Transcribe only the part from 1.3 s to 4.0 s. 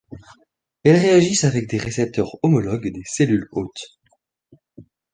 avec des récepteurs homologues des cellules hôtes.